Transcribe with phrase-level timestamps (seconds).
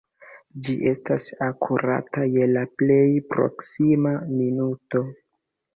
[0.67, 3.05] Ĝi estas akurata je la plej
[3.35, 5.09] proksima minuto.